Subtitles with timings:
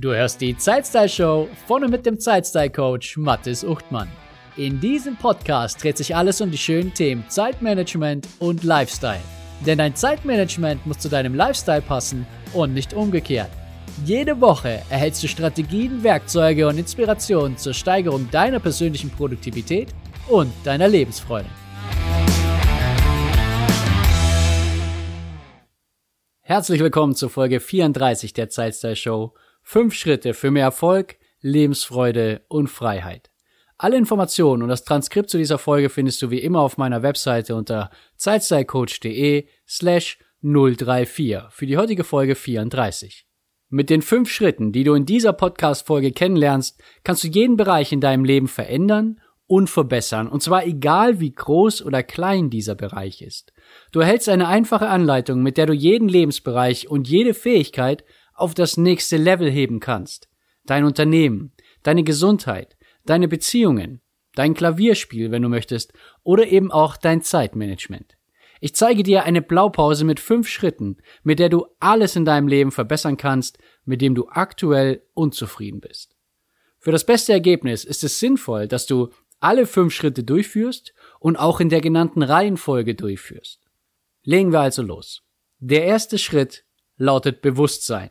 [0.00, 4.08] Du hörst die Zeitstyle Show von und mit dem Zeitstyle Coach Mathis Uchtmann.
[4.56, 9.20] In diesem Podcast dreht sich alles um die schönen Themen Zeitmanagement und Lifestyle.
[9.66, 13.50] Denn dein Zeitmanagement muss zu deinem Lifestyle passen und nicht umgekehrt.
[14.06, 19.88] Jede Woche erhältst du Strategien, Werkzeuge und Inspirationen zur Steigerung deiner persönlichen Produktivität
[20.30, 21.50] und deiner Lebensfreude.
[26.40, 29.34] Herzlich willkommen zur Folge 34 der Zeitstyle Show.
[29.72, 33.30] Fünf Schritte für mehr Erfolg, Lebensfreude und Freiheit.
[33.78, 37.54] Alle Informationen und das Transkript zu dieser Folge findest du wie immer auf meiner Webseite
[37.54, 43.28] unter zeitstylecoach.de slash 034 für die heutige Folge 34.
[43.68, 48.00] Mit den fünf Schritten, die du in dieser Podcast-Folge kennenlernst, kannst du jeden Bereich in
[48.00, 53.52] deinem Leben verändern und verbessern, und zwar egal wie groß oder klein dieser Bereich ist.
[53.92, 58.02] Du erhältst eine einfache Anleitung, mit der du jeden Lebensbereich und jede Fähigkeit
[58.40, 60.28] auf das nächste Level heben kannst.
[60.64, 61.52] Dein Unternehmen,
[61.82, 64.00] deine Gesundheit, deine Beziehungen,
[64.34, 68.16] dein Klavierspiel, wenn du möchtest, oder eben auch dein Zeitmanagement.
[68.60, 72.72] Ich zeige dir eine Blaupause mit fünf Schritten, mit der du alles in deinem Leben
[72.72, 76.14] verbessern kannst, mit dem du aktuell unzufrieden bist.
[76.78, 81.60] Für das beste Ergebnis ist es sinnvoll, dass du alle fünf Schritte durchführst und auch
[81.60, 83.60] in der genannten Reihenfolge durchführst.
[84.22, 85.22] Legen wir also los.
[85.58, 86.64] Der erste Schritt
[86.96, 88.10] lautet Bewusstsein.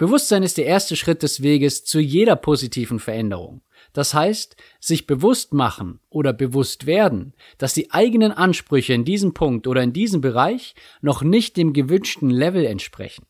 [0.00, 3.60] Bewusstsein ist der erste Schritt des Weges zu jeder positiven Veränderung.
[3.92, 9.66] Das heißt, sich bewusst machen oder bewusst werden, dass die eigenen Ansprüche in diesem Punkt
[9.66, 13.26] oder in diesem Bereich noch nicht dem gewünschten Level entsprechen.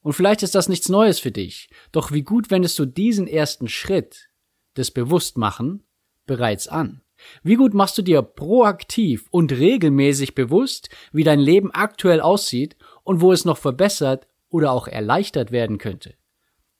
[0.00, 3.68] Und vielleicht ist das nichts Neues für dich, doch wie gut wendest du diesen ersten
[3.68, 4.28] Schritt
[4.76, 5.84] des Bewusstmachen
[6.26, 7.02] bereits an?
[7.44, 13.20] Wie gut machst du dir proaktiv und regelmäßig bewusst, wie dein Leben aktuell aussieht und
[13.20, 16.14] wo es noch verbessert oder auch erleichtert werden könnte?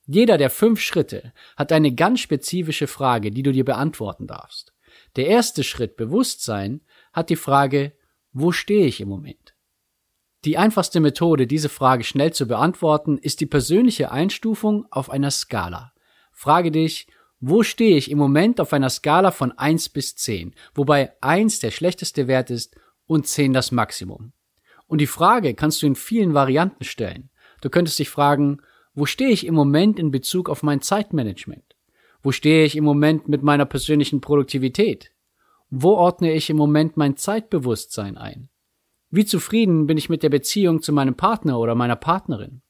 [0.05, 4.73] Jeder der fünf Schritte hat eine ganz spezifische Frage, die du dir beantworten darfst.
[5.15, 6.81] Der erste Schritt Bewusstsein
[7.11, 7.93] hat die Frage,
[8.31, 9.55] wo stehe ich im Moment?
[10.45, 15.93] Die einfachste Methode, diese Frage schnell zu beantworten, ist die persönliche Einstufung auf einer Skala.
[16.33, 17.07] Frage dich,
[17.39, 21.71] wo stehe ich im Moment auf einer Skala von 1 bis 10, wobei 1 der
[21.71, 24.33] schlechteste Wert ist und 10 das Maximum.
[24.87, 27.29] Und die Frage kannst du in vielen Varianten stellen.
[27.63, 28.57] Du könntest dich fragen,
[28.93, 31.63] wo stehe ich im Moment in Bezug auf mein Zeitmanagement?
[32.21, 35.11] Wo stehe ich im Moment mit meiner persönlichen Produktivität?
[35.69, 38.49] Wo ordne ich im Moment mein Zeitbewusstsein ein?
[39.11, 42.61] Wie zufrieden bin ich mit der Beziehung zu meinem Partner oder meiner Partnerin?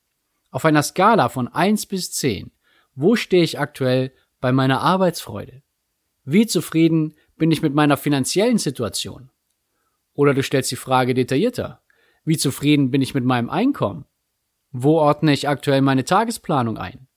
[0.51, 2.51] Auf einer Skala von 1 bis 10,
[2.93, 5.63] wo stehe ich aktuell bei meiner Arbeitsfreude?
[6.23, 9.31] Wie zufrieden bin ich mit meiner finanziellen Situation?
[10.13, 11.81] Oder du stellst die Frage detaillierter.
[12.25, 14.05] Wie zufrieden bin ich mit meinem Einkommen?
[14.75, 17.07] Wo ordne ich aktuell meine Tagesplanung ein?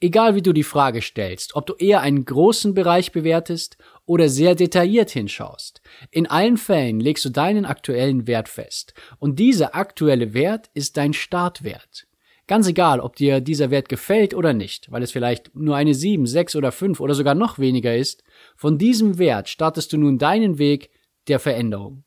[0.00, 4.56] Egal wie du die Frage stellst, ob du eher einen großen Bereich bewertest oder sehr
[4.56, 8.92] detailliert hinschaust, in allen Fällen legst du deinen aktuellen Wert fest.
[9.20, 12.08] Und dieser aktuelle Wert ist dein Startwert.
[12.48, 16.26] Ganz egal, ob dir dieser Wert gefällt oder nicht, weil es vielleicht nur eine 7,
[16.26, 18.24] 6 oder 5 oder sogar noch weniger ist,
[18.56, 20.90] von diesem Wert startest du nun deinen Weg
[21.28, 22.03] der Veränderung.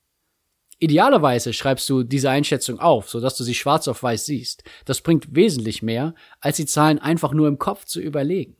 [0.79, 4.63] Idealerweise schreibst du diese Einschätzung auf, sodass du sie schwarz auf weiß siehst.
[4.85, 8.57] Das bringt wesentlich mehr, als die Zahlen einfach nur im Kopf zu überlegen.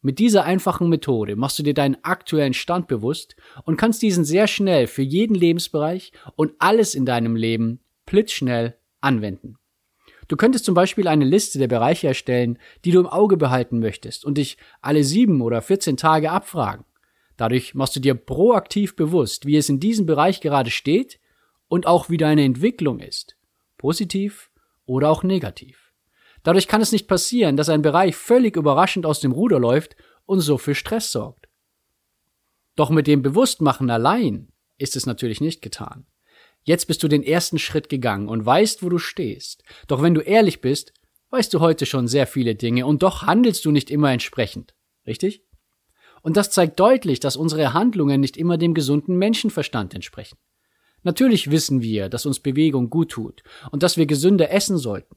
[0.00, 4.48] Mit dieser einfachen Methode machst du dir deinen aktuellen Stand bewusst und kannst diesen sehr
[4.48, 9.58] schnell für jeden Lebensbereich und alles in deinem Leben blitzschnell anwenden.
[10.26, 14.24] Du könntest zum Beispiel eine Liste der Bereiche erstellen, die du im Auge behalten möchtest
[14.24, 16.86] und dich alle sieben oder 14 Tage abfragen.
[17.36, 21.20] Dadurch machst du dir proaktiv bewusst, wie es in diesem Bereich gerade steht
[21.72, 23.34] und auch wie deine Entwicklung ist.
[23.78, 24.50] Positiv
[24.84, 25.94] oder auch negativ.
[26.42, 29.96] Dadurch kann es nicht passieren, dass ein Bereich völlig überraschend aus dem Ruder läuft
[30.26, 31.48] und so für Stress sorgt.
[32.76, 36.04] Doch mit dem Bewusstmachen allein ist es natürlich nicht getan.
[36.62, 39.62] Jetzt bist du den ersten Schritt gegangen und weißt, wo du stehst.
[39.88, 40.92] Doch wenn du ehrlich bist,
[41.30, 44.74] weißt du heute schon sehr viele Dinge und doch handelst du nicht immer entsprechend.
[45.06, 45.42] Richtig?
[46.20, 50.36] Und das zeigt deutlich, dass unsere Handlungen nicht immer dem gesunden Menschenverstand entsprechen.
[51.02, 55.16] Natürlich wissen wir, dass uns Bewegung gut tut und dass wir gesünder essen sollten.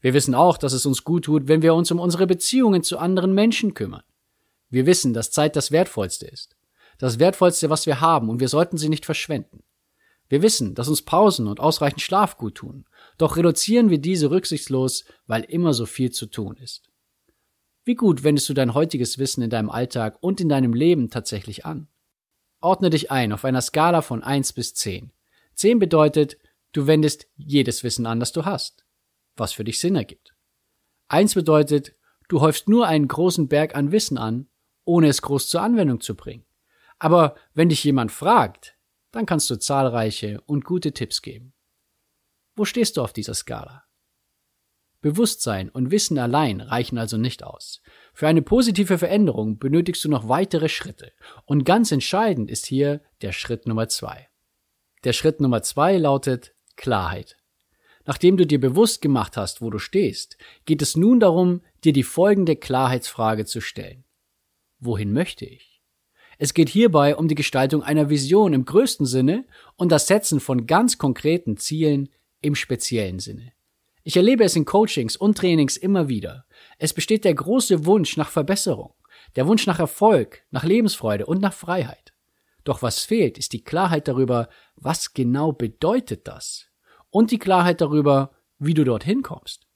[0.00, 2.98] Wir wissen auch, dass es uns gut tut, wenn wir uns um unsere Beziehungen zu
[2.98, 4.02] anderen Menschen kümmern.
[4.70, 6.56] Wir wissen, dass Zeit das Wertvollste ist.
[6.98, 9.62] Das Wertvollste, was wir haben, und wir sollten sie nicht verschwenden.
[10.28, 12.86] Wir wissen, dass uns Pausen und ausreichend Schlaf gut tun,
[13.18, 16.90] doch reduzieren wir diese rücksichtslos, weil immer so viel zu tun ist.
[17.84, 21.66] Wie gut wendest du dein heutiges Wissen in deinem Alltag und in deinem Leben tatsächlich
[21.66, 21.88] an?
[22.60, 25.12] Ordne dich ein auf einer Skala von 1 bis 10.
[25.54, 26.38] 10 bedeutet,
[26.72, 28.84] du wendest jedes Wissen an, das du hast,
[29.36, 30.34] was für dich Sinn ergibt.
[31.08, 31.92] 1 bedeutet,
[32.28, 34.48] Du häufst nur einen großen Berg an Wissen an,
[34.84, 36.46] ohne es groß zur Anwendung zu bringen.
[36.98, 38.76] Aber wenn dich jemand fragt,
[39.10, 41.52] dann kannst du zahlreiche und gute Tipps geben.
[42.56, 43.84] Wo stehst du auf dieser Skala?
[45.00, 47.82] Bewusstsein und Wissen allein reichen also nicht aus.
[48.14, 51.12] Für eine positive Veränderung benötigst du noch weitere Schritte.
[51.44, 54.30] Und ganz entscheidend ist hier der Schritt Nummer zwei.
[55.04, 57.36] Der Schritt Nummer zwei lautet Klarheit.
[58.06, 62.02] Nachdem du dir bewusst gemacht hast, wo du stehst, geht es nun darum, dir die
[62.02, 64.04] folgende Klarheitsfrage zu stellen.
[64.80, 65.82] Wohin möchte ich?
[66.38, 69.44] Es geht hierbei um die Gestaltung einer Vision im größten Sinne
[69.76, 72.08] und das Setzen von ganz konkreten Zielen
[72.40, 73.52] im speziellen Sinne.
[74.02, 76.44] Ich erlebe es in Coachings und Trainings immer wieder.
[76.78, 78.94] Es besteht der große Wunsch nach Verbesserung,
[79.36, 82.03] der Wunsch nach Erfolg, nach Lebensfreude und nach Freiheit.
[82.64, 86.66] Doch was fehlt, ist die Klarheit darüber, was genau bedeutet das?
[87.10, 89.66] Und die Klarheit darüber, wie du dorthin kommst.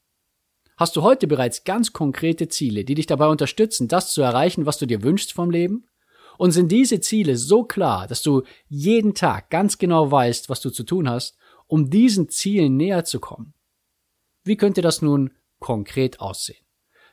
[0.79, 4.79] Hast du heute bereits ganz konkrete Ziele, die dich dabei unterstützen, das zu erreichen, was
[4.79, 5.87] du dir wünschst vom Leben?
[6.39, 10.71] Und sind diese Ziele so klar, dass du jeden Tag ganz genau weißt, was du
[10.71, 11.37] zu tun hast,
[11.67, 13.55] um diesen Zielen näher zu kommen?
[14.45, 16.68] Wie könnte das nun konkret aussehen?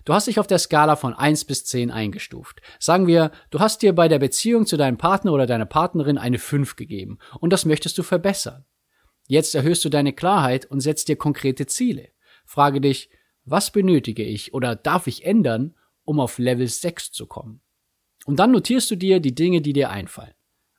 [0.05, 2.61] Du hast dich auf der Skala von 1 bis 10 eingestuft.
[2.79, 6.37] Sagen wir, du hast dir bei der Beziehung zu deinem Partner oder deiner Partnerin eine
[6.37, 8.65] 5 gegeben und das möchtest du verbessern.
[9.27, 12.09] Jetzt erhöhst du deine Klarheit und setzt dir konkrete Ziele.
[12.45, 13.09] Frage dich,
[13.43, 17.61] was benötige ich oder darf ich ändern, um auf Level 6 zu kommen?
[18.25, 20.33] Und dann notierst du dir die Dinge, die dir einfallen.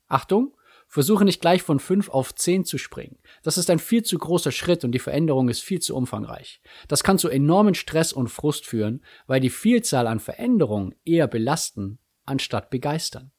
[0.07, 0.57] Achtung,
[0.97, 3.19] Versuche nicht gleich von 5 auf 10 zu springen.
[3.43, 6.63] Das ist ein viel zu großer Schritt und die Veränderung ist viel zu umfangreich.
[6.89, 11.99] Das kann zu enormen Stress und Frust führen, weil die Vielzahl an Veränderungen eher belasten,
[12.25, 13.31] anstatt begeistern.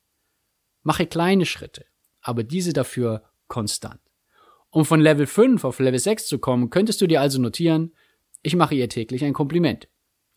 [0.84, 1.88] Mache kleine Schritte,
[2.22, 4.02] aber diese dafür konstant.
[4.70, 7.96] Um von Level 5 auf Level 6 zu kommen, könntest du dir also notieren,
[8.44, 9.90] ich mache ihr täglich ein Kompliment.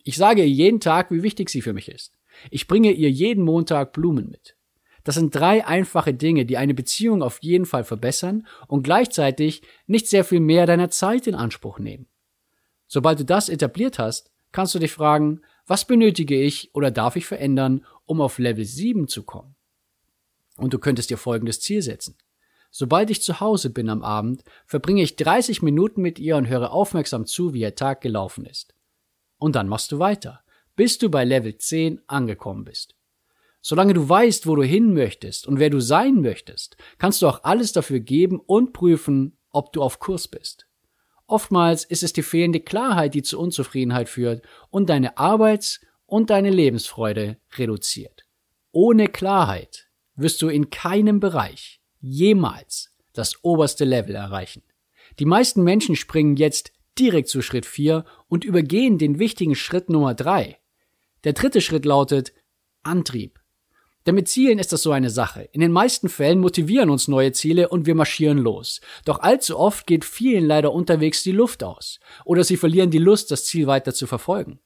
[0.05, 2.16] Ich sage ihr jeden Tag, wie wichtig sie für mich ist.
[2.50, 4.56] Ich bringe ihr jeden Montag Blumen mit.
[5.05, 10.08] Das sind drei einfache Dinge, die eine Beziehung auf jeden Fall verbessern und gleichzeitig nicht
[10.08, 12.06] sehr viel mehr deiner Zeit in Anspruch nehmen.
[12.87, 17.26] Sobald du das etabliert hast, kannst du dich fragen, was benötige ich oder darf ich
[17.26, 19.55] verändern, um auf Level 7 zu kommen?
[20.56, 22.17] Und du könntest dir folgendes Ziel setzen.
[22.70, 26.73] Sobald ich zu Hause bin am Abend, verbringe ich 30 Minuten mit ihr und höre
[26.73, 28.75] aufmerksam zu, wie ihr Tag gelaufen ist.
[29.38, 30.43] Und dann machst du weiter,
[30.76, 32.94] bis du bei Level 10 angekommen bist.
[33.62, 37.44] Solange du weißt, wo du hin möchtest und wer du sein möchtest, kannst du auch
[37.44, 40.66] alles dafür geben und prüfen, ob du auf Kurs bist.
[41.26, 46.50] Oftmals ist es die fehlende Klarheit, die zu Unzufriedenheit führt und deine Arbeits- und deine
[46.50, 48.24] Lebensfreude reduziert.
[48.72, 54.62] Ohne Klarheit wirst du in keinem Bereich jemals das oberste Level erreichen.
[55.18, 60.14] Die meisten Menschen springen jetzt direkt zu Schritt 4 und übergehen den wichtigen Schritt Nummer
[60.14, 60.58] 3.
[61.24, 62.32] Der dritte Schritt lautet
[62.82, 63.39] Antrieb.
[64.06, 65.49] Denn mit Zielen ist das so eine Sache.
[65.52, 68.81] In den meisten Fällen motivieren uns neue Ziele und wir marschieren los.
[69.05, 72.00] Doch allzu oft geht vielen leider unterwegs die Luft aus.
[72.25, 74.61] Oder sie verlieren die Lust, das Ziel weiter zu verfolgen.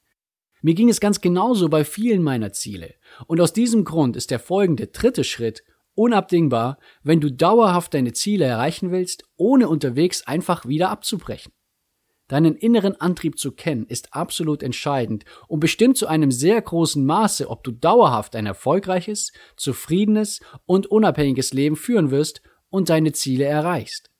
[0.63, 2.95] Mir ging es ganz genauso bei vielen meiner Ziele.
[3.27, 5.65] Und aus diesem Grund ist der folgende dritte Schritt
[5.95, 11.53] unabdingbar, wenn du dauerhaft deine Ziele erreichen willst, ohne unterwegs einfach wieder abzubrechen.
[12.29, 17.51] Deinen inneren Antrieb zu kennen ist absolut entscheidend und bestimmt zu einem sehr großen Maße,
[17.51, 22.41] ob du dauerhaft ein erfolgreiches, zufriedenes und unabhängiges Leben führen wirst
[22.71, 24.11] und deine Ziele erreichst.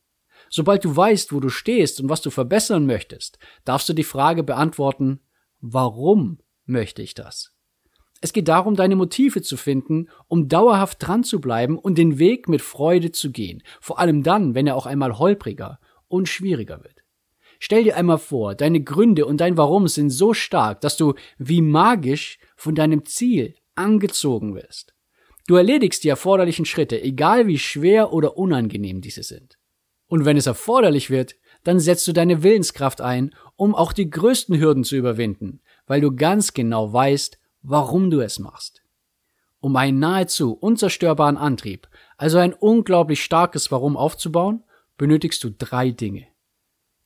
[0.51, 4.43] Sobald du weißt, wo du stehst und was du verbessern möchtest, darfst du die Frage
[4.43, 5.21] beantworten,
[5.61, 7.55] warum möchte ich das?
[8.21, 12.49] Es geht darum, deine Motive zu finden, um dauerhaft dran zu bleiben und den Weg
[12.49, 16.94] mit Freude zu gehen, vor allem dann, wenn er auch einmal holpriger und schwieriger wird.
[17.59, 21.63] Stell dir einmal vor, deine Gründe und dein Warum sind so stark, dass du wie
[21.63, 24.95] magisch von deinem Ziel angezogen wirst.
[25.47, 29.59] Du erledigst die erforderlichen Schritte, egal wie schwer oder unangenehm diese sind.
[30.07, 31.35] Und wenn es erforderlich wird,
[31.65, 36.15] dann setzt du deine Willenskraft ein, um auch die größten Hürden zu überwinden, weil du
[36.15, 38.83] ganz genau weißt, warum du es machst.
[39.61, 44.63] Um einen nahezu unzerstörbaren Antrieb, also ein unglaublich starkes Warum aufzubauen,
[44.99, 46.27] benötigst du drei Dinge.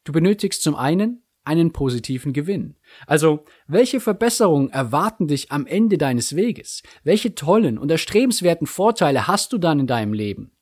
[0.09, 2.77] Du benötigst zum einen einen positiven Gewinn.
[3.07, 6.83] Also, welche Verbesserungen erwarten dich am Ende deines Weges?
[7.05, 10.53] Welche tollen und erstrebenswerten Vorteile hast du dann in deinem Leben?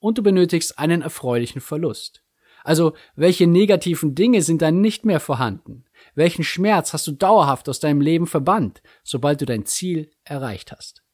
[0.00, 2.24] Und du benötigst einen erfreulichen Verlust.
[2.64, 5.84] Also, welche negativen Dinge sind dann nicht mehr vorhanden?
[6.16, 11.04] Welchen Schmerz hast du dauerhaft aus deinem Leben verbannt, sobald du dein Ziel erreicht hast?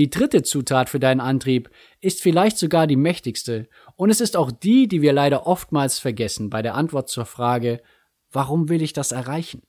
[0.00, 1.68] Die dritte Zutat für deinen Antrieb
[2.00, 6.48] ist vielleicht sogar die mächtigste und es ist auch die, die wir leider oftmals vergessen
[6.48, 7.82] bei der Antwort zur Frage,
[8.32, 9.60] warum will ich das erreichen?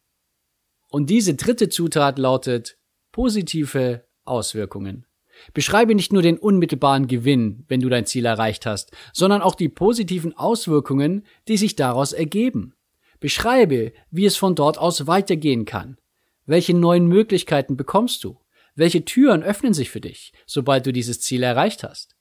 [0.87, 2.77] Und diese dritte Zutat lautet
[3.11, 5.05] positive Auswirkungen.
[5.53, 9.67] Beschreibe nicht nur den unmittelbaren Gewinn, wenn du dein Ziel erreicht hast, sondern auch die
[9.67, 12.73] positiven Auswirkungen, die sich daraus ergeben.
[13.19, 15.97] Beschreibe, wie es von dort aus weitergehen kann.
[16.45, 18.40] Welche neuen Möglichkeiten bekommst du?
[18.75, 22.15] Welche Türen öffnen sich für dich, sobald du dieses Ziel erreicht hast?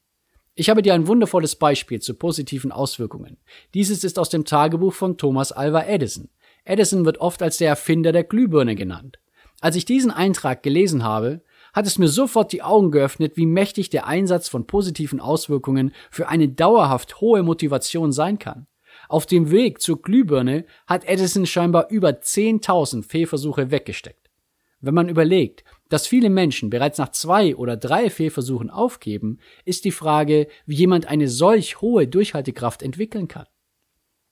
[0.54, 3.38] Ich habe dir ein wundervolles Beispiel zu positiven Auswirkungen.
[3.72, 6.28] Dieses ist aus dem Tagebuch von Thomas Alva Edison.
[6.64, 9.18] Edison wird oft als der Erfinder der Glühbirne genannt.
[9.60, 11.42] Als ich diesen Eintrag gelesen habe,
[11.72, 16.28] hat es mir sofort die Augen geöffnet, wie mächtig der Einsatz von positiven Auswirkungen für
[16.28, 18.66] eine dauerhaft hohe Motivation sein kann.
[19.08, 24.30] Auf dem Weg zur Glühbirne hat Edison scheinbar über 10.000 Fehlversuche weggesteckt.
[24.80, 29.90] Wenn man überlegt, dass viele Menschen bereits nach zwei oder drei Fehlversuchen aufgeben, ist die
[29.90, 33.46] Frage, wie jemand eine solch hohe Durchhaltekraft entwickeln kann.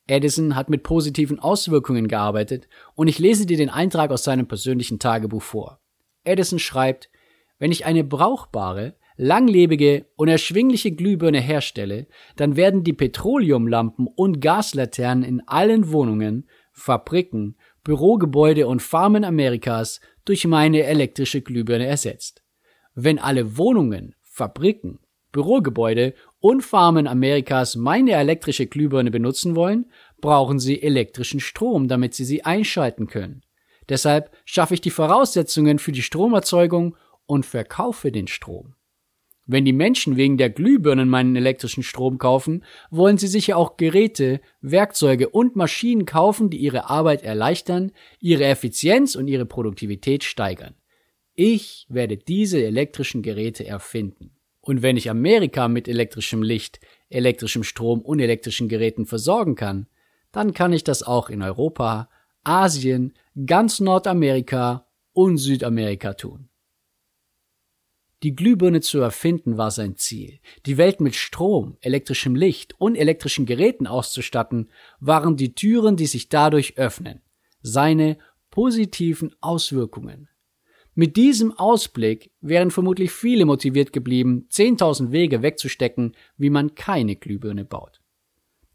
[0.07, 4.99] Edison hat mit positiven Auswirkungen gearbeitet und ich lese dir den Eintrag aus seinem persönlichen
[4.99, 5.81] Tagebuch vor.
[6.25, 7.11] Edison schreibt,
[7.59, 15.25] wenn ich eine brauchbare, langlebige und erschwingliche Glühbirne herstelle, dann werden die Petroleumlampen und Gaslaternen
[15.25, 17.57] in allen Wohnungen, Fabriken,
[17.89, 22.43] Bürogebäude und Farmen Amerikas durch meine elektrische Glühbirne ersetzt.
[22.95, 24.99] Wenn alle Wohnungen, Fabriken,
[25.33, 29.91] Bürogebäude und Farmen Amerikas meine elektrische Glühbirne benutzen wollen,
[30.21, 33.41] brauchen sie elektrischen Strom, damit sie sie einschalten können.
[33.89, 38.75] Deshalb schaffe ich die Voraussetzungen für die Stromerzeugung und verkaufe den Strom.
[39.51, 44.43] Wenn die Menschen wegen der Glühbirnen meinen elektrischen Strom kaufen, wollen sie sicher auch Geräte,
[44.61, 50.75] Werkzeuge und Maschinen kaufen, die ihre Arbeit erleichtern, ihre Effizienz und ihre Produktivität steigern.
[51.35, 54.33] Ich werde diese elektrischen Geräte erfinden.
[54.61, 56.79] Und wenn ich Amerika mit elektrischem Licht,
[57.09, 59.87] elektrischem Strom und elektrischen Geräten versorgen kann,
[60.31, 62.11] dann kann ich das auch in Europa,
[62.45, 63.15] Asien,
[63.47, 66.51] ganz Nordamerika und Südamerika tun.
[68.25, 70.41] Die Glühbirne zu erfinden war sein Ziel.
[70.67, 76.29] Die Welt mit Strom, elektrischem Licht und elektrischen Geräten auszustatten, waren die Türen, die sich
[76.29, 77.21] dadurch öffnen.
[77.63, 78.19] Seine
[78.51, 80.29] positiven Auswirkungen.
[80.97, 87.65] Mit diesem Ausblick wären vermutlich viele motiviert geblieben, 10.000 Wege wegzustecken, wie man keine Glühbirne
[87.65, 88.01] baut.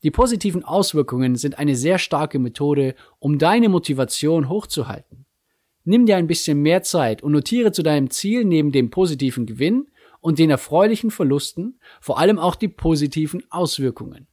[0.03, 5.22] Die positiven Auswirkungen sind eine sehr starke Methode, um deine Motivation hochzuhalten.
[5.83, 9.91] Nimm dir ein bisschen mehr Zeit und notiere zu deinem Ziel neben dem positiven Gewinn
[10.21, 14.27] und den erfreulichen Verlusten vor allem auch die positiven Auswirkungen.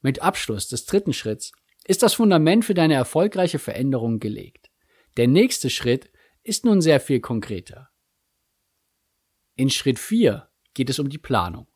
[0.00, 1.52] Mit Abschluss des dritten Schritts
[1.86, 4.70] ist das Fundament für deine erfolgreiche Veränderung gelegt.
[5.16, 6.10] Der nächste Schritt
[6.42, 7.90] ist nun sehr viel konkreter.
[9.54, 11.68] In Schritt 4 geht es um die Planung.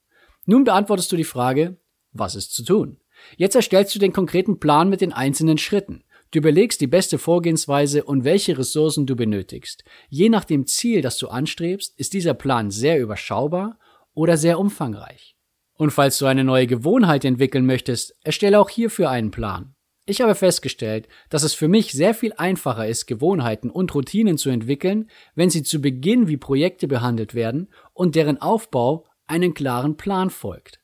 [0.45, 3.01] Nun beantwortest du die Frage, was ist zu tun?
[3.37, 6.05] Jetzt erstellst du den konkreten Plan mit den einzelnen Schritten.
[6.31, 9.83] Du überlegst die beste Vorgehensweise und welche Ressourcen du benötigst.
[10.11, 13.79] Je nach dem Ziel, das du anstrebst, ist dieser Plan sehr überschaubar
[14.13, 15.37] oder sehr umfangreich.
[15.79, 19.75] Und falls du eine neue Gewohnheit entwickeln möchtest, erstelle auch hierfür einen Plan.
[20.05, 24.51] Ich habe festgestellt, dass es für mich sehr viel einfacher ist, Gewohnheiten und Routinen zu
[24.51, 30.31] entwickeln, wenn sie zu Beginn wie Projekte behandelt werden und deren Aufbau einen klaren Plan
[30.31, 30.81] folgt.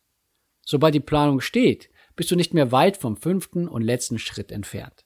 [0.62, 5.03] Sobald die Planung steht, bist du nicht mehr weit vom fünften und letzten Schritt entfernt.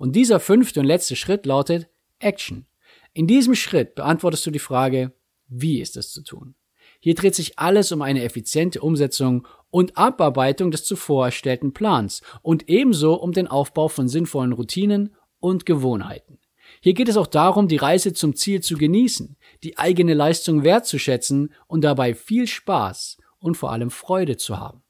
[0.00, 1.90] Und dieser fünfte und letzte Schritt lautet
[2.20, 2.64] Action.
[3.12, 5.12] In diesem Schritt beantwortest du die Frage,
[5.46, 6.54] wie ist es zu tun?
[7.00, 12.70] Hier dreht sich alles um eine effiziente Umsetzung und Abarbeitung des zuvor erstellten Plans und
[12.70, 16.38] ebenso um den Aufbau von sinnvollen Routinen und Gewohnheiten.
[16.80, 21.52] Hier geht es auch darum, die Reise zum Ziel zu genießen, die eigene Leistung wertzuschätzen
[21.66, 24.82] und dabei viel Spaß und vor allem Freude zu haben.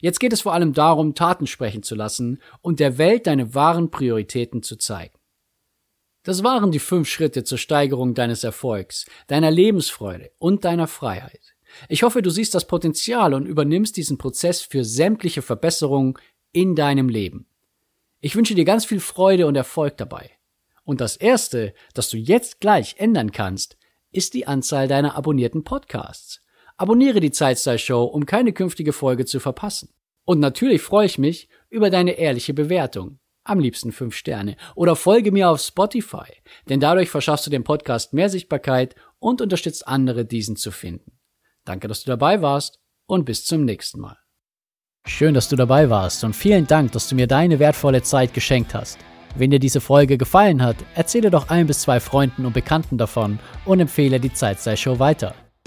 [0.00, 3.90] Jetzt geht es vor allem darum, Taten sprechen zu lassen und der Welt deine wahren
[3.90, 5.14] Prioritäten zu zeigen.
[6.22, 11.54] Das waren die fünf Schritte zur Steigerung deines Erfolgs, deiner Lebensfreude und deiner Freiheit.
[11.88, 16.14] Ich hoffe, du siehst das Potenzial und übernimmst diesen Prozess für sämtliche Verbesserungen
[16.52, 17.46] in deinem Leben.
[18.20, 20.30] Ich wünsche dir ganz viel Freude und Erfolg dabei.
[20.84, 23.76] Und das Erste, das du jetzt gleich ändern kannst,
[24.12, 26.40] ist die Anzahl deiner abonnierten Podcasts.
[26.76, 29.94] Abonniere die Zeitstyle Show, um keine künftige Folge zu verpassen.
[30.24, 34.56] Und natürlich freue ich mich über deine ehrliche Bewertung am liebsten fünf Sterne.
[34.74, 36.32] Oder folge mir auf Spotify,
[36.68, 41.12] denn dadurch verschaffst du dem Podcast mehr Sichtbarkeit und unterstützt andere, diesen zu finden.
[41.64, 44.16] Danke, dass du dabei warst und bis zum nächsten Mal.
[45.06, 48.74] Schön, dass du dabei warst und vielen Dank, dass du mir deine wertvolle Zeit geschenkt
[48.74, 48.98] hast.
[49.36, 53.38] Wenn dir diese Folge gefallen hat, erzähle doch ein bis zwei Freunden und Bekannten davon
[53.66, 55.34] und empfehle die Zeitstyle-Show weiter.